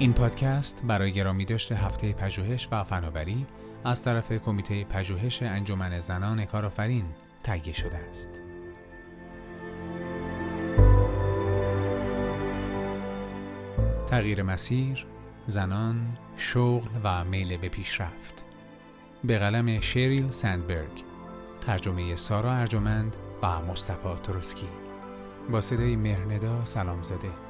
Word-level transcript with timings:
این 0.00 0.12
پادکست 0.12 0.82
برای 0.86 1.12
گرامی 1.12 1.44
داشته 1.44 1.74
هفته 1.74 2.12
پژوهش 2.12 2.68
و 2.72 2.84
فناوری 2.84 3.46
از 3.84 4.04
طرف 4.04 4.32
کمیته 4.32 4.84
پژوهش 4.84 5.42
انجمن 5.42 6.00
زنان 6.00 6.44
کارآفرین 6.44 7.04
تهیه 7.42 7.72
شده 7.72 7.96
است. 7.96 8.30
تغییر 14.06 14.42
مسیر، 14.42 15.06
زنان، 15.46 16.18
شغل 16.36 16.88
و 17.04 17.24
میل 17.24 17.56
به 17.56 17.68
پیشرفت. 17.68 18.44
به 19.24 19.38
قلم 19.38 19.80
شریل 19.80 20.30
سندبرگ 20.30 21.04
ترجمه 21.60 22.16
سارا 22.16 22.52
ارجمند 22.52 23.16
و 23.42 23.60
مصطفی 23.60 24.14
تروسکی. 24.22 24.68
با 25.50 25.60
صدای 25.60 25.96
مهرندا 25.96 26.64
سلام 26.64 27.02
زده. 27.02 27.47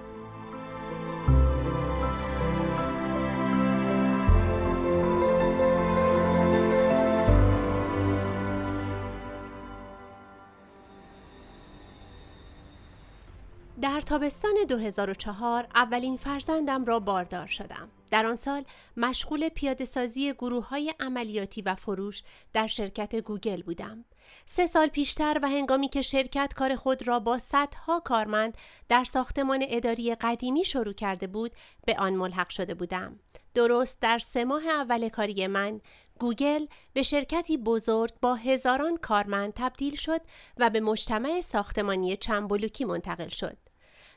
تابستان 14.28 14.54
2004 14.68 15.68
اولین 15.74 16.16
فرزندم 16.16 16.84
را 16.84 17.00
باردار 17.00 17.46
شدم. 17.46 17.88
در 18.10 18.26
آن 18.26 18.34
سال 18.34 18.64
مشغول 18.96 19.48
پیاده 19.48 19.84
سازی 19.84 20.32
گروه 20.32 20.68
های 20.68 20.94
عملیاتی 21.00 21.62
و 21.62 21.74
فروش 21.74 22.22
در 22.52 22.66
شرکت 22.66 23.16
گوگل 23.16 23.62
بودم. 23.62 24.04
سه 24.46 24.66
سال 24.66 24.86
پیشتر 24.86 25.38
و 25.42 25.48
هنگامی 25.48 25.88
که 25.88 26.02
شرکت 26.02 26.54
کار 26.56 26.76
خود 26.76 27.08
را 27.08 27.20
با 27.20 27.38
صدها 27.38 28.00
کارمند 28.00 28.58
در 28.88 29.04
ساختمان 29.04 29.64
اداری 29.68 30.14
قدیمی 30.14 30.64
شروع 30.64 30.92
کرده 30.92 31.26
بود 31.26 31.52
به 31.86 31.96
آن 31.98 32.14
ملحق 32.14 32.48
شده 32.48 32.74
بودم. 32.74 33.20
درست 33.54 34.00
در 34.00 34.18
سه 34.18 34.44
ماه 34.44 34.66
اول 34.66 35.08
کاری 35.08 35.46
من 35.46 35.80
گوگل 36.18 36.66
به 36.92 37.02
شرکتی 37.02 37.56
بزرگ 37.56 38.12
با 38.20 38.34
هزاران 38.34 38.96
کارمند 38.96 39.52
تبدیل 39.56 39.94
شد 39.94 40.20
و 40.56 40.70
به 40.70 40.80
مجتمع 40.80 41.40
ساختمانی 41.40 42.16
چند 42.16 42.48
بلوکی 42.48 42.84
منتقل 42.84 43.28
شد. 43.28 43.67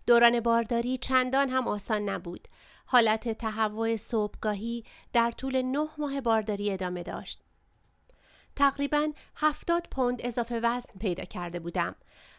دوران 0.07 0.39
بارداری 0.39 0.97
چندان 0.97 1.49
هم 1.49 1.67
آسان 1.67 2.09
نبود. 2.09 2.47
حالت 2.85 3.30
تهوع 3.38 3.95
صبحگاهی 3.95 4.83
در 5.13 5.31
طول 5.31 5.61
نه 5.61 5.88
ماه 5.97 6.21
بارداری 6.21 6.71
ادامه 6.71 7.03
داشت. 7.03 7.41
تقریبا 8.55 9.11
هفتاد 9.35 9.88
پوند 9.91 10.19
اضافه 10.23 10.59
وزن 10.63 10.99
پیدا 10.99 11.23
کرده 11.23 11.59
بودم. 11.59 11.95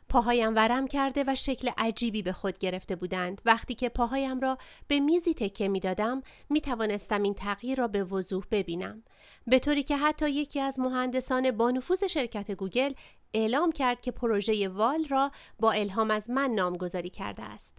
پاهایم 0.08 0.55
ورم 0.55 0.86
کرده 0.86 1.24
و 1.27 1.34
شکل 1.34 1.70
عجیبی 1.78 2.22
به 2.22 2.32
خود 2.32 2.58
گرفته 2.58 2.96
بودند. 2.96 3.42
وقتی 3.44 3.74
که 3.74 3.88
پاهایم 3.88 4.40
را 4.40 4.58
به 4.88 5.00
میزی 5.00 5.34
تکه 5.34 5.68
می 5.68 5.80
دادم 5.80 6.22
می 6.50 6.60
توانستم 6.60 7.22
این 7.22 7.34
تغییر 7.34 7.78
را 7.78 7.88
به 7.88 8.05
وضوح 8.05 8.44
ببینم. 8.50 9.02
به 9.46 9.58
طوری 9.58 9.83
که 9.83 9.96
حتی 9.96 10.30
یکی 10.30 10.60
از 10.60 10.80
مهندسان 10.80 11.50
با 11.50 11.70
نفوذ 11.70 12.05
شرکت 12.05 12.50
گوگل 12.50 12.92
اعلام 13.34 13.72
کرد 13.72 14.00
که 14.00 14.10
پروژه 14.10 14.68
وال 14.68 15.06
را 15.08 15.30
با 15.60 15.72
الهام 15.72 16.10
از 16.10 16.30
من 16.30 16.50
نامگذاری 16.50 17.10
کرده 17.10 17.42
است. 17.42 17.78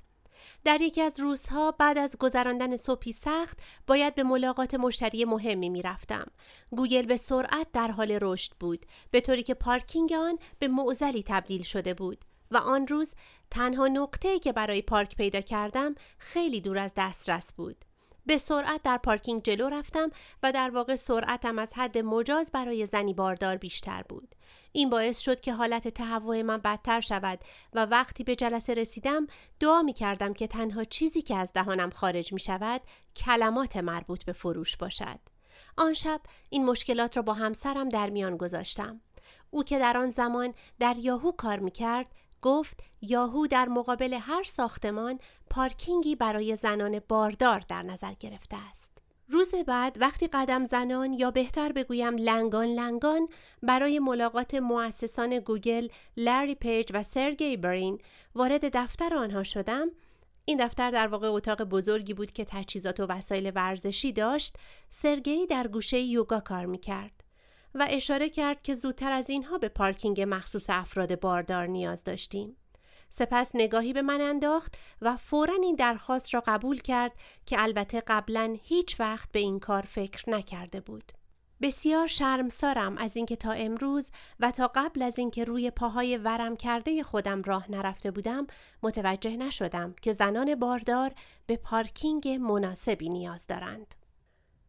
در 0.63 0.81
یکی 0.81 1.02
از 1.02 1.19
روزها 1.19 1.72
بعد 1.72 1.97
از 1.97 2.17
گذراندن 2.19 2.77
صبحی 2.77 3.11
سخت 3.11 3.58
باید 3.88 4.16
به 4.16 4.23
ملاقات 4.23 4.73
مشتری 4.73 5.25
مهمی 5.25 5.69
می 5.69 5.81
رفتم. 5.81 6.25
گوگل 6.72 7.05
به 7.05 7.17
سرعت 7.17 7.67
در 7.73 7.91
حال 7.91 8.17
رشد 8.22 8.52
بود 8.59 8.86
به 9.11 9.21
طوری 9.21 9.44
که 9.44 9.53
پارکینگ 9.53 10.14
آن 10.14 10.39
به 10.59 10.67
معضلی 10.67 11.23
تبدیل 11.27 11.64
شده 11.64 11.94
بود 11.94 12.25
و 12.52 12.58
آن 12.58 12.88
روز 12.88 13.16
تنها 13.52 13.88
نقطه‌ای 13.88 14.39
که 14.39 14.53
برای 14.53 14.81
پارک 14.81 15.16
پیدا 15.16 15.41
کردم 15.41 15.95
خیلی 16.17 16.61
دور 16.61 16.77
از 16.77 16.94
دسترس 16.97 17.53
بود. 17.53 17.86
به 18.26 18.38
سرعت 18.38 18.82
در 18.84 18.98
پارکینگ 18.98 19.44
جلو 19.44 19.70
رفتم 19.70 20.10
و 20.44 20.52
در 20.52 20.70
واقع 20.70 20.96
سرعتم 20.96 21.60
از 21.60 21.74
حد 21.74 21.98
مجاز 21.98 22.52
برای 22.52 22.86
زنی 22.86 23.14
باردار 23.14 23.58
بیشتر 23.58 24.04
بود. 24.10 24.36
این 24.72 24.89
باعث 24.89 25.20
شد 25.20 25.42
که 25.42 25.54
حالت 25.54 25.88
تهوع 25.88 26.42
من 26.42 26.58
بدتر 26.58 27.02
شود 27.02 27.39
و 27.73 27.86
وقتی 27.86 28.23
به 28.23 28.36
جلسه 28.36 28.73
رسیدم 28.73 29.28
دعا 29.60 29.82
می 29.82 29.94
کردم 29.94 30.33
که 30.33 30.48
تنها 30.48 30.83
چیزی 30.83 31.22
که 31.22 31.36
از 31.36 31.54
دهانم 31.54 31.89
خارج 31.89 32.33
می 32.33 32.39
شود 32.39 32.82
کلمات 33.16 33.78
مربوط 33.78 34.23
به 34.23 34.33
فروش 34.33 34.78
باشد. 34.78 35.20
آن 35.78 35.94
شب 35.94 36.22
این 36.50 36.66
مشکلات 36.66 37.17
را 37.17 37.23
با 37.23 37.33
همسرم 37.33 37.89
در 37.89 38.10
میان 38.10 38.38
گذاشتم. 38.38 39.02
او 39.50 39.64
که 39.64 39.80
در 39.80 39.98
آن 39.98 40.10
زمان 40.10 40.54
در 40.80 40.98
یاهو 40.98 41.32
کار 41.32 41.60
می 41.60 41.72
کرد 41.72 42.08
گفت 42.43 42.83
یاهو 43.02 43.48
در 43.48 43.70
مقابل 43.70 44.14
هر 44.14 44.43
ساختمان 44.43 45.20
پارکینگی 45.49 46.15
برای 46.15 46.55
زنان 46.55 47.02
باردار 47.08 47.64
در 47.70 47.83
نظر 47.83 48.14
گرفته 48.20 48.58
است. 48.70 48.98
روز 49.30 49.55
بعد 49.55 49.98
وقتی 50.02 50.27
قدم 50.27 50.65
زنان 50.65 51.14
یا 51.14 51.32
بهتر 51.32 51.71
بگویم 51.71 52.15
لنگان 52.15 52.67
لنگان 52.67 53.27
برای 53.64 53.99
ملاقات 53.99 54.55
مؤسسان 54.55 55.39
گوگل، 55.39 55.87
لری 56.17 56.55
پیج 56.55 56.89
و 56.93 57.03
سرگی 57.03 57.58
برین 57.58 57.99
وارد 58.36 58.77
دفتر 58.77 59.15
آنها 59.15 59.43
شدم 59.43 59.92
این 60.45 60.65
دفتر 60.65 60.92
در 60.92 61.08
واقع 61.08 61.27
اتاق 61.27 61.64
بزرگی 61.64 62.14
بود 62.14 62.32
که 62.32 62.45
تجهیزات 62.45 62.99
و 62.99 63.05
وسایل 63.05 63.52
ورزشی 63.55 64.11
داشت 64.11 64.55
سرگی 64.89 65.45
در 65.45 65.67
گوشه 65.67 65.99
یوگا 65.99 66.39
کار 66.39 66.65
می‌کرد 66.65 67.23
و 67.76 67.88
اشاره 67.89 68.30
کرد 68.30 68.61
که 68.61 68.73
زودتر 68.73 69.11
از 69.11 69.30
اینها 69.30 69.58
به 69.58 69.70
پارکینگ 69.70 70.26
مخصوص 70.28 70.70
افراد 70.70 71.20
باردار 71.20 71.67
نیاز 71.67 72.04
داشتیم 72.04 72.58
سپس 73.16 73.52
نگاهی 73.54 73.94
به 73.94 74.02
من 74.02 74.22
انداخت 74.22 74.76
و 75.02 75.17
فورا 75.17 75.54
این 75.64 75.76
درخواست 75.76 76.33
را 76.33 76.44
قبول 76.48 76.80
کرد 76.80 77.12
که 77.45 77.62
البته 77.62 78.04
قبلا 78.08 78.58
هیچ 78.64 79.00
وقت 79.00 79.32
به 79.32 79.39
این 79.39 79.60
کار 79.60 79.82
فکر 79.82 80.30
نکرده 80.30 80.82
بود. 80.82 81.12
بسیار 81.62 82.08
شرمسارم 82.08 82.98
از 82.98 83.17
اینکه 83.17 83.36
تا 83.36 83.52
امروز 83.52 84.12
و 84.39 84.52
تا 84.52 84.72
قبل 84.76 85.02
از 85.02 85.20
اینکه 85.20 85.44
روی 85.44 85.72
پاهای 85.72 86.17
ورم 86.17 86.56
کرده 86.56 87.04
خودم 87.04 87.42
راه 87.42 87.72
نرفته 87.72 88.12
بودم 88.12 88.48
متوجه 88.83 89.38
نشدم 89.38 89.95
که 90.02 90.12
زنان 90.12 90.56
باردار 90.56 91.14
به 91.45 91.58
پارکینگ 91.58 92.28
مناسبی 92.28 93.10
نیاز 93.10 93.48
دارند. 93.48 93.95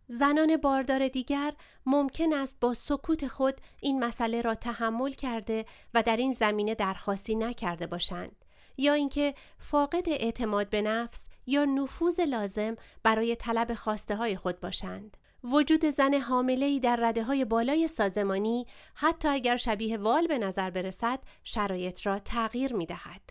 زنان 0.09 0.57
باردار 0.57 1.09
دیگر 1.09 1.53
ممکن 1.87 2.33
است 2.33 2.61
با 2.61 2.75
سکوت 2.75 3.27
خود 3.27 3.61
این 3.81 4.05
مسئله 4.05 4.41
را 4.43 4.55
تحمل 4.55 5.13
کرده 5.13 5.65
و 5.95 6.03
در 6.03 6.17
این 6.17 6.33
زمینه 6.33 6.75
درخواستی 6.75 7.35
نکرده 7.35 7.87
باشند 7.87 8.45
یا 8.77 8.93
اینکه 8.93 9.35
فاقد 9.59 10.09
اعتماد 10.09 10.71
به 10.71 10.83
نفس 10.83 11.27
یا 11.47 11.65
نفوذ 11.65 12.21
لازم 12.21 12.77
برای 13.03 13.37
طلب 13.37 13.75
خواسته 13.75 14.17
های 14.17 14.37
خود 14.37 14.61
باشند. 14.61 15.17
وجود 15.45 15.85
زن 15.85 16.15
حامله 16.15 16.79
در 16.79 16.97
رده 16.97 17.23
های 17.23 17.45
بالای 17.45 17.89
سازمانی 17.89 18.67
حتی 18.95 19.29
اگر 19.29 19.57
شبیه 19.57 19.97
وال 19.97 20.27
به 20.27 20.39
نظر 20.39 20.71
برسد 20.71 21.19
شرایط 21.45 22.07
را 22.07 22.19
تغییر 22.19 22.75
می 22.75 22.87
دهد. 22.87 23.31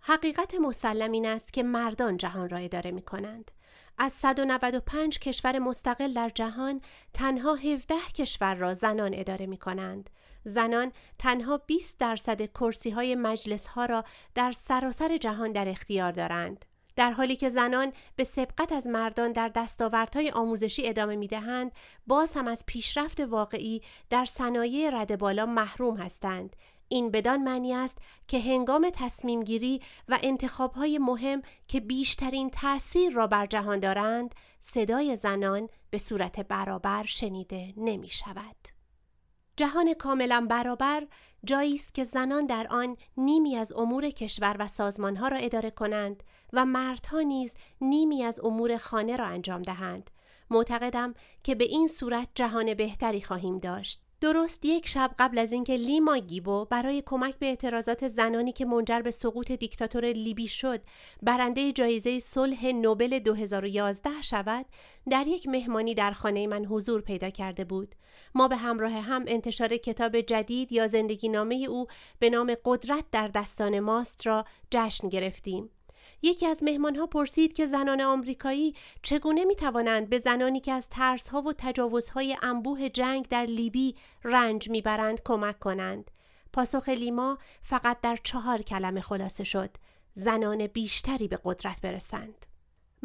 حقیقت 0.00 0.54
مسلم 0.54 1.12
این 1.12 1.26
است 1.26 1.52
که 1.52 1.62
مردان 1.62 2.16
جهان 2.16 2.48
را 2.48 2.58
اداره 2.58 2.90
می 2.90 3.02
کنند. 3.02 3.50
از 3.98 4.12
195 4.12 5.18
کشور 5.18 5.58
مستقل 5.58 6.12
در 6.12 6.28
جهان 6.28 6.80
تنها 7.12 7.54
17 7.54 7.94
کشور 8.14 8.54
را 8.54 8.74
زنان 8.74 9.10
اداره 9.14 9.46
می 9.46 9.56
کنند. 9.56 10.10
زنان 10.44 10.92
تنها 11.18 11.58
20 11.58 11.98
درصد 11.98 12.42
کرسی 12.46 12.90
های 12.90 13.14
مجلس 13.14 13.66
ها 13.66 13.86
را 13.86 14.04
در 14.34 14.52
سراسر 14.52 15.16
جهان 15.16 15.52
در 15.52 15.68
اختیار 15.68 16.12
دارند. 16.12 16.64
در 16.96 17.10
حالی 17.10 17.36
که 17.36 17.48
زنان 17.48 17.92
به 18.16 18.24
سبقت 18.24 18.72
از 18.72 18.86
مردان 18.86 19.32
در 19.32 19.48
دستاوردهای 19.48 20.30
آموزشی 20.30 20.88
ادامه 20.88 21.16
می 21.16 21.28
دهند، 21.28 21.72
باز 22.06 22.36
هم 22.36 22.48
از 22.48 22.64
پیشرفت 22.66 23.20
واقعی 23.20 23.82
در 24.10 24.24
صنایع 24.24 24.90
رد 24.90 25.18
بالا 25.18 25.46
محروم 25.46 25.96
هستند. 25.96 26.56
این 26.88 27.10
بدان 27.10 27.42
معنی 27.42 27.74
است 27.74 27.98
که 28.28 28.40
هنگام 28.40 28.90
تصمیم 28.92 29.42
گیری 29.42 29.80
و 30.08 30.18
انتخاب 30.22 30.72
های 30.72 30.98
مهم 30.98 31.42
که 31.68 31.80
بیشترین 31.80 32.50
تأثیر 32.50 33.12
را 33.12 33.26
بر 33.26 33.46
جهان 33.46 33.80
دارند، 33.80 34.34
صدای 34.60 35.16
زنان 35.16 35.68
به 35.90 35.98
صورت 35.98 36.40
برابر 36.40 37.04
شنیده 37.04 37.74
نمی 37.76 38.08
شود. 38.08 38.56
جهان 39.56 39.94
کاملا 39.94 40.46
برابر 40.50 41.06
جایی 41.44 41.74
است 41.74 41.94
که 41.94 42.04
زنان 42.04 42.46
در 42.46 42.66
آن 42.70 42.96
نیمی 43.16 43.56
از 43.56 43.72
امور 43.72 44.10
کشور 44.10 44.56
و 44.58 44.66
سازمانها 44.66 45.28
را 45.28 45.36
اداره 45.36 45.70
کنند 45.70 46.22
و 46.52 46.64
مردها 46.64 47.20
نیز 47.20 47.54
نیمی 47.80 48.22
از 48.22 48.40
امور 48.40 48.76
خانه 48.76 49.16
را 49.16 49.26
انجام 49.26 49.62
دهند. 49.62 50.10
معتقدم 50.50 51.14
که 51.42 51.54
به 51.54 51.64
این 51.64 51.88
صورت 51.88 52.28
جهان 52.34 52.74
بهتری 52.74 53.22
خواهیم 53.22 53.58
داشت. 53.58 54.00
درست 54.20 54.64
یک 54.64 54.88
شب 54.88 55.14
قبل 55.18 55.38
از 55.38 55.52
اینکه 55.52 55.76
لیما 55.76 56.18
گیبو 56.18 56.64
برای 56.64 57.02
کمک 57.06 57.38
به 57.38 57.46
اعتراضات 57.46 58.08
زنانی 58.08 58.52
که 58.52 58.64
منجر 58.64 59.00
به 59.00 59.10
سقوط 59.10 59.52
دیکتاتور 59.52 60.04
لیبی 60.04 60.48
شد 60.48 60.80
برنده 61.22 61.72
جایزه 61.72 62.18
صلح 62.18 62.66
نوبل 62.66 63.18
2011 63.18 64.22
شود 64.22 64.66
در 65.10 65.26
یک 65.26 65.48
مهمانی 65.48 65.94
در 65.94 66.12
خانه 66.12 66.46
من 66.46 66.64
حضور 66.64 67.00
پیدا 67.00 67.30
کرده 67.30 67.64
بود. 67.64 67.94
ما 68.34 68.48
به 68.48 68.56
همراه 68.56 68.92
هم 68.92 69.24
انتشار 69.26 69.76
کتاب 69.76 70.20
جدید 70.20 70.72
یا 70.72 70.86
زندگی 70.86 71.28
نامه 71.28 71.54
او 71.54 71.86
به 72.18 72.30
نام 72.30 72.54
قدرت 72.64 73.04
در 73.12 73.28
دستان 73.28 73.80
ماست 73.80 74.26
را 74.26 74.44
جشن 74.70 75.08
گرفتیم. 75.08 75.70
یکی 76.22 76.46
از 76.46 76.62
مهمانها 76.62 77.06
پرسید 77.06 77.52
که 77.52 77.66
زنان 77.66 78.00
آمریکایی 78.00 78.74
چگونه 79.02 79.44
می 79.44 79.56
توانند 79.56 80.08
به 80.08 80.18
زنانی 80.18 80.60
که 80.60 80.72
از 80.72 80.88
ترسها 80.88 81.42
و 81.42 81.52
تجاوزهای 81.58 82.36
انبوه 82.42 82.88
جنگ 82.88 83.28
در 83.28 83.46
لیبی 83.46 83.94
رنج 84.24 84.70
می‌برند 84.70 85.20
کمک 85.24 85.58
کنند. 85.58 86.10
پاسخ 86.52 86.88
لیما 86.88 87.38
فقط 87.62 88.00
در 88.00 88.18
چهار 88.22 88.62
کلمه 88.62 89.00
خلاصه 89.00 89.44
شد. 89.44 89.70
زنان 90.12 90.66
بیشتری 90.66 91.28
به 91.28 91.38
قدرت 91.44 91.80
برسند. 91.80 92.46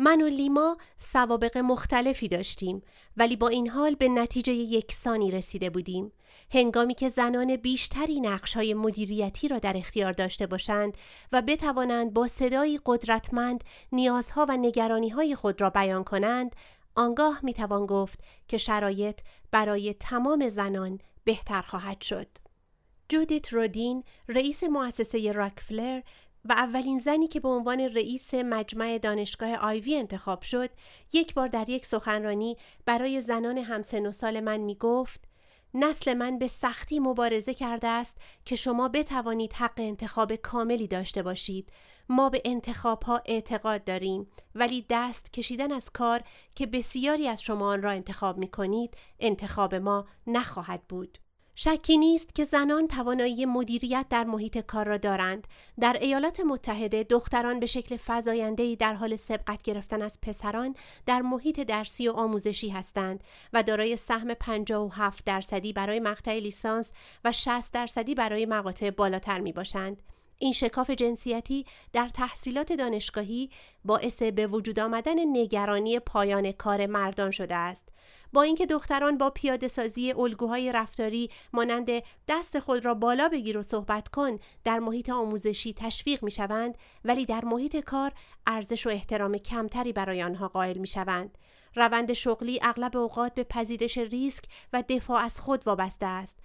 من 0.02 0.22
و 0.22 0.28
لیما 0.28 0.78
سوابق 0.98 1.58
مختلفی 1.58 2.28
داشتیم 2.28 2.82
ولی 3.18 3.36
با 3.36 3.48
این 3.48 3.70
حال 3.70 3.96
به 3.96 4.10
نتیجه 4.10 4.54
یکسانی 4.54 5.32
رسیده 5.32 5.70
بودیم. 5.70 6.12
هنگامی 6.52 6.94
که 6.94 7.10
زنان 7.10 7.56
بیشتری 7.56 8.20
نقشهای 8.20 8.74
مدیریتی 8.74 9.48
را 9.48 9.60
در 9.60 9.78
اختیار 9.78 10.12
داشته 10.12 10.48
باشند 10.48 10.98
و 11.32 11.42
بتوانند 11.42 12.14
با 12.14 12.28
صدایی 12.28 12.80
قدرتمند 12.86 13.64
نیازها 13.92 14.46
و 14.50 14.58
نگرانیهای 14.58 15.36
خود 15.36 15.62
را 15.62 15.70
بیان 15.70 16.04
کنند، 16.04 16.56
آنگاه 16.96 17.40
می‌توان 17.44 17.86
گفت 17.86 18.20
که 18.48 18.58
شرایط 18.58 19.20
برای 19.52 19.94
تمام 19.94 20.50
زنان 20.50 21.00
بهتر 21.24 21.62
خواهد 21.62 22.02
شد. 22.02 22.28
جودیت 23.10 23.54
رودین 23.54 24.04
رئیس 24.28 24.64
مؤسسه 24.64 25.32
راکفلر 25.32 26.02
و 26.46 26.52
اولین 26.52 27.00
زنی 27.00 27.28
که 27.28 27.40
به 27.40 27.50
عنوان 27.50 27.80
رئیس 27.80 28.34
مجمع 28.34 28.98
دانشگاه 28.98 29.56
آیوی 29.56 29.96
انتخاب 29.96 30.42
شد 30.42 30.70
یک 31.14 31.34
بار 31.34 31.48
در 31.48 31.70
یک 31.70 31.86
سخنرانی 31.86 32.58
برای 32.86 33.22
زنان 33.22 33.58
همسن 33.58 34.06
و 34.06 34.12
سال 34.12 34.40
من 34.40 34.58
می 34.58 34.76
گفت 34.76 35.30
نسل 35.74 36.14
من 36.14 36.40
به 36.40 36.48
سختی 36.48 37.00
مبارزه 37.00 37.54
کرده 37.54 37.88
است 37.88 38.18
که 38.46 38.56
شما 38.56 38.90
بتوانید 38.90 39.54
حق 39.54 39.74
انتخاب 39.78 40.36
کاملی 40.36 40.88
داشته 40.88 41.24
باشید. 41.24 41.72
ما 42.10 42.30
به 42.30 42.42
انتخاب 42.46 43.04
ها 43.04 43.22
اعتقاد 43.26 43.84
داریم 43.84 44.28
ولی 44.56 44.86
دست 44.90 45.34
کشیدن 45.34 45.72
از 45.72 45.90
کار 45.90 46.22
که 46.56 46.66
بسیاری 46.66 47.28
از 47.28 47.42
شما 47.42 47.68
آن 47.68 47.82
را 47.82 47.92
انتخاب 47.92 48.38
می 48.38 48.48
کنید 48.48 48.98
انتخاب 49.20 49.76
ما 49.76 50.08
نخواهد 50.28 50.82
بود. 50.88 51.18
شکی 51.62 51.98
نیست 51.98 52.36
که 52.36 52.44
زنان 52.44 52.88
توانایی 52.88 53.46
مدیریت 53.46 54.06
در 54.10 54.24
محیط 54.24 54.58
کار 54.58 54.86
را 54.88 54.98
دارند. 54.98 55.48
در 55.80 55.98
ایالات 56.02 56.40
متحده 56.40 57.04
دختران 57.04 57.60
به 57.60 57.66
شکل 57.66 57.98
فزاینده‌ای 58.08 58.76
در 58.76 58.94
حال 58.94 59.16
سبقت 59.16 59.62
گرفتن 59.62 60.02
از 60.02 60.22
پسران 60.22 60.76
در 61.06 61.22
محیط 61.22 61.60
درسی 61.60 62.08
و 62.08 62.12
آموزشی 62.12 62.70
هستند 62.70 63.24
و 63.54 63.64
دارای 63.64 63.98
سهم 63.98 64.34
57 64.34 65.26
درصدی 65.26 65.74
برای 65.74 66.00
مقطع 66.00 66.40
لیسانس 66.40 66.92
و 67.26 67.32
60 67.32 67.74
درصدی 67.74 68.16
برای 68.16 68.46
مقاطع 68.46 68.90
بالاتر 68.90 69.40
می 69.40 69.54
باشند. 69.54 70.02
این 70.42 70.54
شکاف 70.54 70.90
جنسیتی 70.90 71.66
در 71.94 72.10
تحصیلات 72.10 72.74
دانشگاهی 72.74 73.50
باعث 73.86 74.24
به 74.24 74.48
وجود 74.48 74.80
آمدن 74.80 75.38
نگرانی 75.38 76.00
پایان 76.00 76.52
کار 76.52 76.86
مردان 76.86 77.32
شده 77.32 77.56
است. 77.56 77.90
با 78.34 78.42
اینکه 78.42 78.66
دختران 78.66 79.18
با 79.18 79.30
پیاده 79.30 79.68
سازی 79.68 80.12
الگوهای 80.12 80.72
رفتاری 80.72 81.30
مانند 81.54 81.90
دست 82.28 82.60
خود 82.60 82.86
را 82.86 82.94
بالا 82.94 83.30
بگیر 83.30 83.58
و 83.58 83.64
صحبت 83.64 84.08
کن 84.08 84.40
در 84.64 84.80
محیط 84.80 85.10
آموزشی 85.10 85.74
تشویق 85.74 86.24
می 86.24 86.32
شوند 86.32 86.78
ولی 87.06 87.26
در 87.26 87.46
محیط 87.46 87.78
کار 87.78 88.12
ارزش 88.48 88.88
و 88.88 88.90
احترام 88.90 89.38
کمتری 89.38 89.94
برای 89.94 90.24
آنها 90.24 90.48
قائل 90.48 90.78
می 90.78 90.88
شوند. 90.88 91.38
روند 91.76 92.14
شغلی 92.14 92.60
اغلب 92.62 92.98
اوقات 92.98 93.34
به 93.34 93.44
پذیرش 93.44 93.98
ریسک 93.98 94.44
و 94.74 94.84
دفاع 94.90 95.24
از 95.24 95.40
خود 95.40 95.68
وابسته 95.68 96.06
است. 96.06 96.38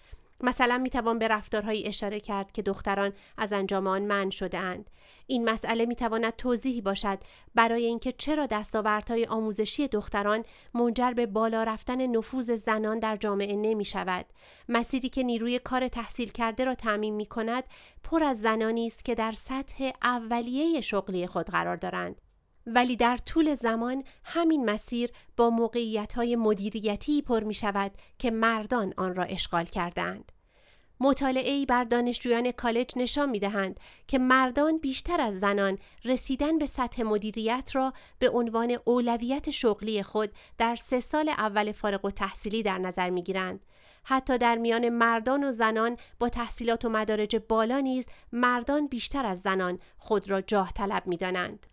مثلا 0.45 0.79
می 0.79 0.91
توان 0.91 1.19
به 1.19 1.29
رفتارهایی 1.29 1.87
اشاره 1.87 2.21
کرد 2.21 2.53
که 2.53 2.63
دختران 2.63 3.13
از 3.39 3.53
انجام 3.53 3.87
آن 3.87 4.03
من 4.03 4.31
شده 4.31 4.59
اند. 4.59 4.91
این 5.27 5.51
مسئله 5.51 5.87
می 5.87 5.97
تواند 5.97 6.37
توضیحی 6.37 6.81
باشد 6.81 7.19
برای 7.55 7.85
اینکه 7.85 8.13
چرا 8.13 8.47
دستاوردهای 8.47 9.27
آموزشی 9.27 9.89
دختران 9.89 10.45
منجر 10.75 11.11
به 11.11 11.27
بالا 11.27 11.63
رفتن 11.63 12.07
نفوذ 12.07 12.51
زنان 12.51 12.99
در 12.99 13.17
جامعه 13.17 13.57
نمی 13.57 13.85
شود. 13.85 14.27
مسیری 14.69 15.09
که 15.09 15.23
نیروی 15.23 15.59
کار 15.59 15.89
تحصیل 15.89 16.31
کرده 16.31 16.65
را 16.65 16.75
تعمین 16.75 17.15
می 17.15 17.27
کند 17.27 17.65
پر 18.03 18.23
از 18.23 18.41
زنانی 18.41 18.87
است 18.87 19.05
که 19.05 19.15
در 19.15 19.33
سطح 19.33 19.91
اولیه 20.03 20.81
شغلی 20.81 21.27
خود 21.27 21.47
قرار 21.47 21.77
دارند. 21.77 22.21
ولی 22.67 22.97
در 22.97 23.17
طول 23.17 23.55
زمان 23.55 24.05
همین 24.25 24.71
مسیر 24.71 25.11
با 25.37 25.51
موقعیت 25.51 26.13
های 26.13 26.37
مدیریتی 26.37 27.23
پر 27.23 27.43
می 27.45 27.55
شود 27.55 27.93
که 28.19 28.31
مردان 28.31 28.95
آن 28.97 29.15
را 29.15 29.25
اشغال 29.25 29.65
کردند. 29.65 30.33
مطالعه 31.05 31.67
بر 31.67 31.85
دانشجویان 31.85 32.53
کالج 32.53 32.93
نشان 32.97 33.31
می 33.31 33.39
دهند 33.39 33.81
که 34.09 34.19
مردان 34.19 34.79
بیشتر 34.79 35.21
از 35.21 35.41
زنان 35.41 35.79
رسیدن 36.05 36.59
به 36.59 36.67
سطح 36.67 37.03
مدیریت 37.03 37.71
را 37.73 37.93
به 38.19 38.31
عنوان 38.31 38.79
اولویت 38.85 39.51
شغلی 39.51 40.03
خود 40.03 40.31
در 40.59 40.77
سه 40.77 41.01
سال 41.01 41.29
اول 41.29 41.73
فارغ 41.73 42.05
و 42.05 42.11
تحصیلی 42.11 42.63
در 42.63 42.79
نظر 42.79 43.11
می 43.11 43.23
گیرند. 43.23 43.65
حتی 44.05 44.39
در 44.39 44.57
میان 44.57 44.89
مردان 44.89 45.45
و 45.45 45.53
زنان 45.53 45.97
با 46.19 46.29
تحصیلات 46.29 46.85
و 46.85 46.89
مدارج 46.89 47.37
بالا 47.37 47.81
نیز 47.81 48.09
مردان 48.33 48.87
بیشتر 48.87 49.27
از 49.27 49.41
زنان 49.41 49.79
خود 49.99 50.31
را 50.31 50.41
جاه 50.41 50.73
طلب 50.73 51.07
می 51.07 51.17
دانند. 51.17 51.67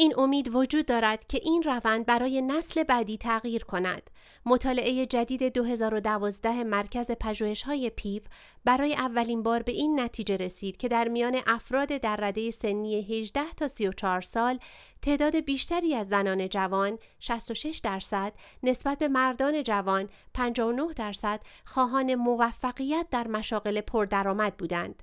این 0.00 0.14
امید 0.18 0.54
وجود 0.54 0.86
دارد 0.86 1.26
که 1.26 1.40
این 1.42 1.62
روند 1.62 2.06
برای 2.06 2.42
نسل 2.42 2.82
بعدی 2.82 3.18
تغییر 3.18 3.64
کند. 3.64 4.10
مطالعه 4.46 5.06
جدید 5.06 5.42
2012 5.42 6.64
مرکز 6.64 7.10
پژوهش‌های 7.10 7.90
پیو 7.90 8.22
برای 8.64 8.94
اولین 8.94 9.42
بار 9.42 9.62
به 9.62 9.72
این 9.72 10.00
نتیجه 10.00 10.36
رسید 10.36 10.76
که 10.76 10.88
در 10.88 11.08
میان 11.08 11.40
افراد 11.46 11.88
در 11.88 12.16
رده 12.16 12.50
سنی 12.50 13.20
18 13.20 13.40
تا 13.56 13.68
34 13.68 14.20
سال 14.20 14.58
تعداد 15.02 15.36
بیشتری 15.36 15.94
از 15.94 16.08
زنان 16.08 16.48
جوان 16.48 16.98
66 17.20 17.80
درصد 17.84 18.32
نسبت 18.62 18.98
به 18.98 19.08
مردان 19.08 19.62
جوان 19.62 20.08
59 20.34 20.92
درصد 20.96 21.40
خواهان 21.64 22.14
موفقیت 22.14 23.06
در 23.10 23.28
مشاغل 23.28 23.80
پردرآمد 23.80 24.56
بودند. 24.56 25.02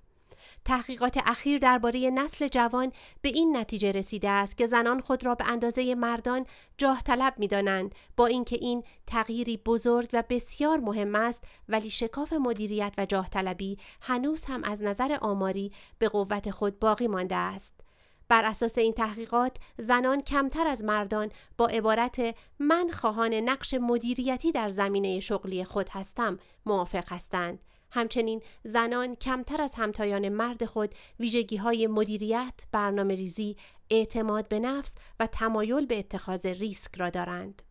تحقیقات 0.66 1.18
اخیر 1.26 1.58
درباره 1.58 2.10
نسل 2.10 2.48
جوان 2.48 2.92
به 3.22 3.30
این 3.30 3.58
نتیجه 3.58 3.92
رسیده 3.92 4.30
است 4.30 4.58
که 4.58 4.66
زنان 4.66 5.02
خود 5.02 5.26
را 5.26 5.36
به 5.36 5.46
اندازه 5.46 5.96
مردان 5.96 6.46
جاه 6.78 7.02
طلب 7.02 7.34
می 7.38 7.48
دانند 7.48 7.96
با 8.18 8.26
اینکه 8.26 8.56
این 8.62 8.84
تغییری 9.08 9.58
بزرگ 9.58 10.10
و 10.14 10.24
بسیار 10.30 10.78
مهم 10.78 11.16
است 11.16 11.44
ولی 11.70 11.90
شکاف 11.90 12.34
مدیریت 12.34 12.94
و 12.98 13.06
جاه 13.06 13.30
طلبی 13.30 13.78
هنوز 14.02 14.46
هم 14.46 14.64
از 14.64 14.84
نظر 14.84 15.18
آماری 15.22 15.72
به 16.00 16.10
قوت 16.10 16.52
خود 16.52 16.80
باقی 16.80 17.08
مانده 17.08 17.36
است. 17.36 17.74
بر 18.28 18.46
اساس 18.46 18.78
این 18.78 18.94
تحقیقات 18.94 19.58
زنان 19.78 20.22
کمتر 20.22 20.68
از 20.68 20.84
مردان 20.84 21.32
با 21.58 21.68
عبارت 21.68 22.36
من 22.60 22.90
خواهان 22.94 23.34
نقش 23.34 23.74
مدیریتی 23.74 24.52
در 24.52 24.70
زمینه 24.70 25.20
شغلی 25.20 25.64
خود 25.64 25.90
هستم 25.90 26.38
موافق 26.66 27.12
هستند 27.12 27.60
همچنین 27.96 28.42
زنان 28.64 29.16
کمتر 29.16 29.62
از 29.62 29.76
همتایان 29.76 30.30
مرد 30.30 30.66
خود 30.66 30.96
ویژگی 31.20 31.58
های 31.58 31.88
مدیریت، 31.88 32.64
برنامه 32.72 33.16
ریزی، 33.16 33.58
اعتماد 33.90 34.48
به 34.48 34.60
نفس 34.60 34.96
و 35.20 35.28
تمایل 35.28 35.86
به 35.86 36.00
اتخاذ 36.00 36.46
ریسک 36.46 36.96
را 36.96 37.10
دارند. 37.10 37.62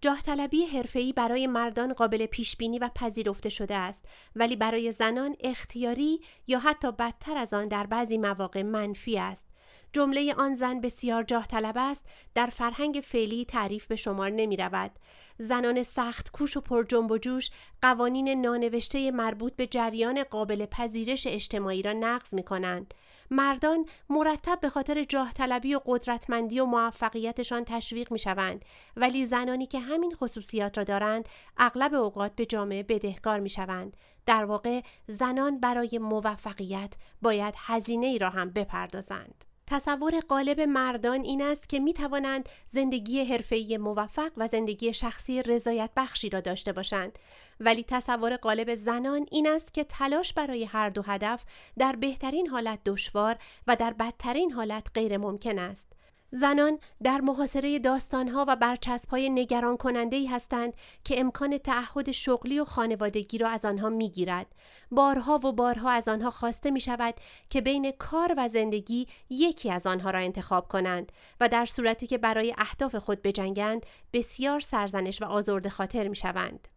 جاه 0.00 0.22
طلبی 0.22 0.64
حرفه‌ای 0.64 1.12
برای 1.12 1.46
مردان 1.46 1.92
قابل 1.92 2.26
پیش 2.26 2.56
بینی 2.56 2.78
و 2.78 2.90
پذیرفته 2.94 3.48
شده 3.48 3.74
است 3.74 4.04
ولی 4.36 4.56
برای 4.56 4.92
زنان 4.92 5.36
اختیاری 5.40 6.20
یا 6.46 6.58
حتی 6.58 6.92
بدتر 6.92 7.36
از 7.36 7.54
آن 7.54 7.68
در 7.68 7.86
بعضی 7.86 8.18
مواقع 8.18 8.62
منفی 8.62 9.18
است 9.18 9.46
جمله 9.92 10.34
آن 10.34 10.54
زن 10.54 10.80
بسیار 10.80 11.22
جاه 11.22 11.46
طلب 11.46 11.74
است 11.78 12.04
در 12.34 12.46
فرهنگ 12.46 13.00
فعلی 13.04 13.44
تعریف 13.44 13.86
به 13.86 13.96
شمار 13.96 14.30
نمی 14.30 14.56
رود. 14.56 14.90
زنان 15.38 15.82
سخت 15.82 16.30
کوش 16.30 16.56
و 16.56 16.60
پر 16.60 16.84
جنب 16.84 17.10
و 17.10 17.18
جوش 17.18 17.50
قوانین 17.82 18.40
نانوشته 18.40 19.10
مربوط 19.10 19.56
به 19.56 19.66
جریان 19.66 20.24
قابل 20.24 20.66
پذیرش 20.66 21.26
اجتماعی 21.26 21.82
را 21.82 21.92
نقض 21.92 22.34
می 22.34 22.42
کنند. 22.42 22.94
مردان 23.30 23.86
مرتب 24.10 24.58
به 24.60 24.68
خاطر 24.68 25.04
جاه 25.04 25.32
طلبی 25.32 25.74
و 25.74 25.80
قدرتمندی 25.86 26.60
و 26.60 26.64
موفقیتشان 26.64 27.64
تشویق 27.64 28.12
می 28.12 28.18
شوند 28.18 28.64
ولی 28.96 29.24
زنانی 29.24 29.66
که 29.66 29.80
همین 29.80 30.14
خصوصیات 30.14 30.78
را 30.78 30.84
دارند 30.84 31.28
اغلب 31.56 31.94
اوقات 31.94 32.34
به 32.34 32.46
جامعه 32.46 32.82
بدهکار 32.82 33.40
می 33.40 33.50
شوند. 33.50 33.96
در 34.30 34.44
واقع 34.44 34.80
زنان 35.06 35.60
برای 35.60 35.98
موفقیت 35.98 36.94
باید 37.22 37.54
هزینه 37.58 38.06
ای 38.06 38.18
را 38.18 38.30
هم 38.30 38.50
بپردازند. 38.50 39.44
تصور 39.66 40.20
غالب 40.20 40.60
مردان 40.60 41.20
این 41.20 41.42
است 41.42 41.68
که 41.68 41.80
می 41.80 41.92
توانند 41.92 42.48
زندگی 42.66 43.24
حرفه‌ای 43.24 43.78
موفق 43.78 44.32
و 44.36 44.46
زندگی 44.46 44.94
شخصی 44.94 45.42
رضایت 45.42 45.90
بخشی 45.96 46.30
را 46.30 46.40
داشته 46.40 46.72
باشند 46.72 47.18
ولی 47.60 47.84
تصور 47.88 48.36
غالب 48.36 48.74
زنان 48.74 49.26
این 49.30 49.48
است 49.48 49.74
که 49.74 49.84
تلاش 49.84 50.32
برای 50.32 50.64
هر 50.64 50.90
دو 50.90 51.02
هدف 51.02 51.44
در 51.78 51.96
بهترین 51.96 52.46
حالت 52.46 52.78
دشوار 52.86 53.36
و 53.66 53.76
در 53.76 53.92
بدترین 53.92 54.52
حالت 54.52 54.86
غیر 54.94 55.16
ممکن 55.16 55.58
است 55.58 55.92
زنان 56.32 56.78
در 57.02 57.20
محاصره 57.20 57.78
داستانها 57.78 58.44
و 58.48 58.56
برچسبهای 58.56 59.30
نگران 59.30 59.76
کننده 59.76 60.16
ای 60.16 60.26
هستند 60.26 60.74
که 61.04 61.20
امکان 61.20 61.58
تعهد 61.58 62.10
شغلی 62.10 62.60
و 62.60 62.64
خانوادگی 62.64 63.38
را 63.38 63.48
از 63.48 63.64
آنها 63.64 63.88
می 63.88 64.10
گیرد. 64.10 64.46
بارها 64.90 65.38
و 65.38 65.52
بارها 65.52 65.90
از 65.90 66.08
آنها 66.08 66.30
خواسته 66.30 66.70
می 66.70 66.80
شود 66.80 67.14
که 67.50 67.60
بین 67.60 67.92
کار 67.98 68.34
و 68.36 68.48
زندگی 68.48 69.06
یکی 69.30 69.70
از 69.70 69.86
آنها 69.86 70.10
را 70.10 70.18
انتخاب 70.18 70.68
کنند 70.68 71.12
و 71.40 71.48
در 71.48 71.66
صورتی 71.66 72.06
که 72.06 72.18
برای 72.18 72.54
اهداف 72.58 72.94
خود 72.94 73.22
بجنگند 73.22 73.86
بسیار 74.12 74.60
سرزنش 74.60 75.22
و 75.22 75.24
آزرده 75.24 75.70
خاطر 75.70 76.08
می 76.08 76.16
شوند. 76.16 76.68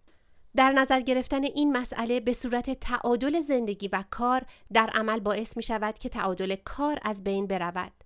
در 0.56 0.72
نظر 0.72 1.02
گرفتن 1.02 1.44
این 1.44 1.78
مسئله 1.78 2.20
به 2.20 2.34
صورت 2.34 2.80
تعادل 2.80 3.40
زندگی 3.40 3.88
و 3.88 4.04
کار 4.10 4.42
در 4.74 4.90
عمل 4.94 5.20
باعث 5.20 5.58
می 5.58 5.64
شود 5.64 5.98
که 5.98 6.10
تعادل 6.10 6.56
کار 6.56 7.00
از 7.02 7.24
بین 7.24 7.48
برود. 7.48 8.03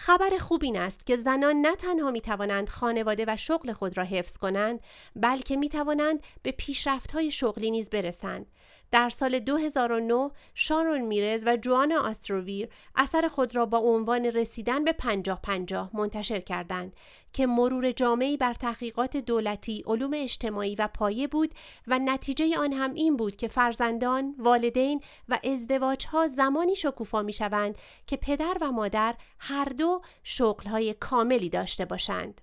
خبر 0.00 0.38
خوب 0.38 0.64
این 0.64 0.78
است 0.78 1.06
که 1.06 1.16
زنان 1.16 1.56
نه 1.56 1.76
تنها 1.76 2.10
می 2.10 2.20
توانند 2.20 2.68
خانواده 2.68 3.24
و 3.28 3.36
شغل 3.36 3.72
خود 3.72 3.98
را 3.98 4.04
حفظ 4.04 4.36
کنند 4.36 4.80
بلکه 5.16 5.56
می 5.56 5.68
توانند 5.68 6.20
به 6.42 6.50
پیشرفت 6.50 7.12
های 7.12 7.30
شغلی 7.30 7.70
نیز 7.70 7.90
برسند. 7.90 8.46
در 8.90 9.08
سال 9.08 9.38
2009 9.38 10.30
شارون 10.54 11.00
میرز 11.00 11.42
و 11.46 11.56
جوانا 11.56 12.00
آستروویر 12.00 12.68
اثر 12.96 13.28
خود 13.28 13.56
را 13.56 13.66
با 13.66 13.78
عنوان 13.78 14.24
رسیدن 14.24 14.84
به 14.84 14.92
پنجاه 14.92 15.40
پنجاه 15.42 15.90
منتشر 15.92 16.40
کردند 16.40 16.92
که 17.32 17.46
مرور 17.46 17.92
جامعی 17.92 18.36
بر 18.36 18.54
تحقیقات 18.54 19.16
دولتی، 19.16 19.84
علوم 19.86 20.10
اجتماعی 20.14 20.74
و 20.74 20.88
پایه 20.94 21.28
بود 21.28 21.54
و 21.86 21.98
نتیجه 21.98 22.58
آن 22.58 22.72
هم 22.72 22.94
این 22.94 23.16
بود 23.16 23.36
که 23.36 23.48
فرزندان، 23.48 24.34
والدین 24.38 25.00
و 25.28 25.38
ازدواجها 25.44 26.28
زمانی 26.28 26.76
شکوفا 26.76 27.22
می 27.22 27.32
شوند 27.32 27.78
که 28.06 28.16
پدر 28.16 28.56
و 28.60 28.72
مادر 28.72 29.14
هر 29.38 29.64
دو 29.64 29.87
شغلهای 30.22 30.94
کاملی 30.94 31.50
داشته 31.50 31.84
باشند. 31.84 32.40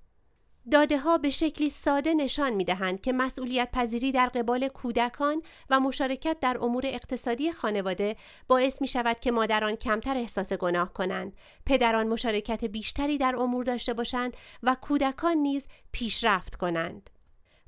داده 0.71 0.97
ها 0.97 1.17
به 1.17 1.29
شکلی 1.29 1.69
ساده 1.69 2.13
نشان 2.13 2.53
می 2.53 2.63
دهند 2.63 3.01
که 3.01 3.13
مسئولیت 3.13 3.69
پذیری 3.71 4.11
در 4.11 4.27
قبال 4.27 4.67
کودکان 4.67 5.41
و 5.69 5.79
مشارکت 5.79 6.37
در 6.41 6.57
امور 6.61 6.83
اقتصادی 6.85 7.51
خانواده 7.51 8.15
باعث 8.47 8.81
می 8.81 8.87
شود 8.87 9.19
که 9.19 9.31
مادران 9.31 9.75
کمتر 9.75 10.17
احساس 10.17 10.53
گناه 10.53 10.93
کنند، 10.93 11.33
پدران 11.65 12.07
مشارکت 12.07 12.65
بیشتری 12.65 13.17
در 13.17 13.35
امور 13.35 13.63
داشته 13.63 13.93
باشند 13.93 14.37
و 14.63 14.75
کودکان 14.81 15.37
نیز 15.37 15.67
پیشرفت 15.91 16.55
کنند. 16.55 17.09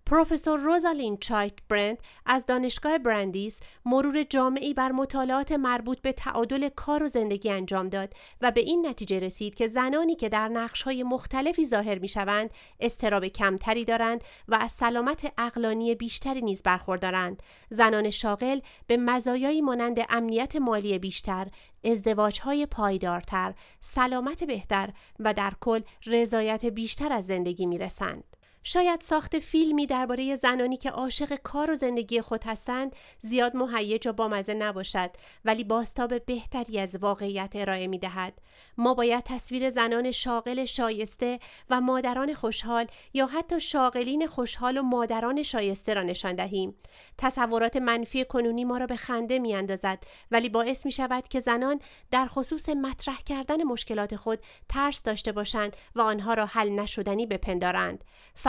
پروفسور 0.07 0.59
روزالین 0.59 1.17
چایت 1.17 1.53
برند 1.69 1.97
از 2.25 2.45
دانشگاه 2.45 2.97
برندیس 2.97 3.59
مرور 3.85 4.23
جامعی 4.23 4.73
بر 4.73 4.91
مطالعات 4.91 5.51
مربوط 5.51 6.01
به 6.01 6.11
تعادل 6.11 6.69
کار 6.69 7.03
و 7.03 7.07
زندگی 7.07 7.49
انجام 7.49 7.89
داد 7.89 8.13
و 8.41 8.51
به 8.51 8.61
این 8.61 8.87
نتیجه 8.87 9.19
رسید 9.19 9.55
که 9.55 9.67
زنانی 9.67 10.15
که 10.15 10.29
در 10.29 10.47
نقشهای 10.47 11.03
مختلفی 11.03 11.65
ظاهر 11.65 11.99
می 11.99 12.07
شوند 12.07 12.49
استراب 12.79 13.27
کمتری 13.27 13.85
دارند 13.85 14.23
و 14.47 14.55
از 14.55 14.71
سلامت 14.71 15.33
اقلانی 15.37 15.95
بیشتری 15.95 16.41
نیز 16.41 16.63
برخوردارند. 16.63 17.43
زنان 17.69 18.09
شاغل 18.09 18.59
به 18.87 18.97
مزایایی 18.97 19.61
مانند 19.61 19.99
امنیت 20.09 20.55
مالی 20.55 20.99
بیشتر، 20.99 21.47
ازدواجهای 21.83 22.65
پایدارتر، 22.65 23.53
سلامت 23.81 24.43
بهتر 24.43 24.89
و 25.19 25.33
در 25.33 25.53
کل 25.61 25.81
رضایت 26.05 26.65
بیشتر 26.65 27.13
از 27.13 27.25
زندگی 27.25 27.65
می 27.65 27.77
رسند. 27.77 28.36
شاید 28.69 29.01
ساخت 29.01 29.39
فیلمی 29.39 29.85
درباره 29.85 30.35
زنانی 30.35 30.77
که 30.77 30.89
عاشق 30.89 31.35
کار 31.35 31.71
و 31.71 31.75
زندگی 31.75 32.21
خود 32.21 32.43
هستند 32.43 32.95
زیاد 33.19 33.55
مهیج 33.55 34.07
و 34.07 34.13
بامزه 34.13 34.53
نباشد 34.53 35.09
ولی 35.45 35.63
باستاب 35.63 36.25
بهتری 36.25 36.79
از 36.79 36.95
واقعیت 36.95 37.51
ارائه 37.55 37.87
می 37.87 37.99
دهد. 37.99 38.33
ما 38.77 38.93
باید 38.93 39.23
تصویر 39.23 39.69
زنان 39.69 40.11
شاغل 40.11 40.65
شایسته 40.65 41.39
و 41.69 41.81
مادران 41.81 42.33
خوشحال 42.33 42.87
یا 43.13 43.27
حتی 43.27 43.59
شاغلین 43.59 44.27
خوشحال 44.27 44.77
و 44.77 44.81
مادران 44.81 45.43
شایسته 45.43 45.93
را 45.93 46.03
نشان 46.03 46.35
دهیم. 46.35 46.75
تصورات 47.17 47.77
منفی 47.77 48.25
کنونی 48.25 48.65
ما 48.65 48.77
را 48.77 48.85
به 48.85 48.95
خنده 48.95 49.39
می 49.39 49.55
اندازد 49.55 50.03
ولی 50.31 50.49
باعث 50.49 50.85
می 50.85 50.91
شود 50.91 51.27
که 51.27 51.39
زنان 51.39 51.79
در 52.11 52.25
خصوص 52.25 52.69
مطرح 52.69 53.17
کردن 53.25 53.63
مشکلات 53.63 54.15
خود 54.15 54.39
ترس 54.69 55.03
داشته 55.03 55.31
باشند 55.31 55.75
و 55.95 56.01
آنها 56.01 56.33
را 56.33 56.45
حل 56.45 56.69
نشدنی 56.69 57.25
بپندارند. 57.25 58.03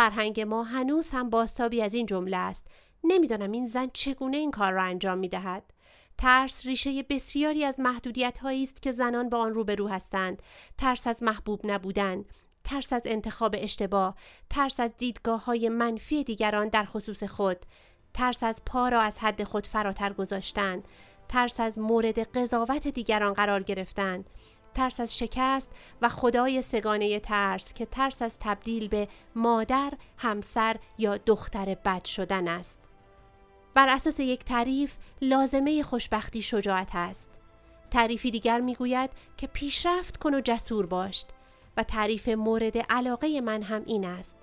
فرهنگ 0.08 0.40
ما 0.40 0.62
هنوز 0.62 1.10
هم 1.10 1.30
باستابی 1.30 1.82
از 1.82 1.94
این 1.94 2.06
جمله 2.06 2.36
است. 2.36 2.66
نمی‌دانم 3.04 3.52
این 3.52 3.66
زن 3.66 3.90
چگونه 3.92 4.36
این 4.36 4.50
کار 4.50 4.72
را 4.72 4.82
انجام 4.82 5.18
می 5.18 5.28
دهد. 5.28 5.62
ترس 6.18 6.66
ریشه 6.66 7.02
بسیاری 7.02 7.64
از 7.64 7.80
محدودیت 7.80 8.38
هایی 8.38 8.62
است 8.62 8.82
که 8.82 8.92
زنان 8.92 9.28
با 9.28 9.38
آن 9.38 9.54
روبرو 9.54 9.88
هستند. 9.88 10.42
ترس 10.78 11.06
از 11.06 11.22
محبوب 11.22 11.60
نبودن 11.64 12.24
ترس 12.64 12.92
از 12.92 13.02
انتخاب 13.06 13.54
اشتباه 13.58 14.14
ترس 14.50 14.80
از 14.80 14.96
دیدگاه 14.98 15.44
های 15.44 15.68
منفی 15.68 16.24
دیگران 16.24 16.68
در 16.68 16.84
خصوص 16.84 17.24
خود 17.24 17.58
ترس 18.14 18.42
از 18.42 18.62
پا 18.66 18.88
را 18.88 19.00
از 19.00 19.18
حد 19.18 19.44
خود 19.44 19.66
فراتر 19.66 20.12
گذاشتن 20.12 20.82
ترس 21.28 21.60
از 21.60 21.78
مورد 21.78 22.18
قضاوت 22.18 22.88
دیگران 22.88 23.32
قرار 23.32 23.62
گرفتن. 23.62 24.24
ترس 24.78 25.00
از 25.00 25.18
شکست 25.18 25.72
و 26.02 26.08
خدای 26.08 26.62
سگانه 26.62 27.20
ترس 27.20 27.72
که 27.72 27.86
ترس 27.86 28.22
از 28.22 28.38
تبدیل 28.38 28.88
به 28.88 29.08
مادر، 29.34 29.92
همسر 30.18 30.76
یا 30.98 31.16
دختر 31.16 31.74
بد 31.74 32.04
شدن 32.04 32.48
است. 32.48 32.78
بر 33.74 33.88
اساس 33.88 34.20
یک 34.20 34.44
تعریف 34.44 34.96
لازمه 35.22 35.82
خوشبختی 35.82 36.42
شجاعت 36.42 36.88
است. 36.92 37.30
تعریفی 37.90 38.30
دیگر 38.30 38.60
می‌گوید 38.60 39.10
که 39.36 39.46
پیشرفت 39.46 40.16
کن 40.16 40.34
و 40.34 40.40
جسور 40.40 40.86
باش 40.86 41.24
و 41.76 41.82
تعریف 41.82 42.28
مورد 42.28 42.78
علاقه 42.78 43.40
من 43.40 43.62
هم 43.62 43.82
این 43.86 44.04
است. 44.04 44.36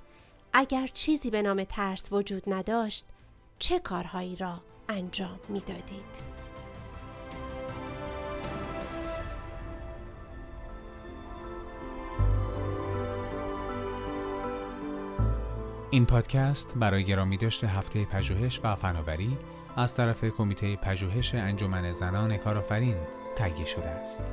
اگر 0.54 0.88
چیزی 0.88 1.30
به 1.30 1.42
نام 1.42 1.64
ترس 1.64 2.12
وجود 2.12 2.44
نداشت 2.48 3.06
چه 3.60 3.80
کارهایی 3.80 4.36
را 4.36 4.62
انجام 4.90 5.40
می‌دادید؟ 5.50 6.45
این 15.96 16.06
پادکست 16.06 16.74
برای 16.76 17.04
گرامی 17.04 17.38
داشت 17.38 17.64
هفته 17.64 18.06
پژوهش 18.06 18.60
و 18.64 18.76
فناوری 18.76 19.38
از 19.76 19.96
طرف 19.96 20.26
کمیته 20.26 20.76
پژوهش 20.76 21.36
انجمن 21.36 21.92
زنان 21.92 22.38
کارآفرین 22.38 22.96
تهیه 23.36 23.66
شده 23.66 23.90
است. 23.90 24.24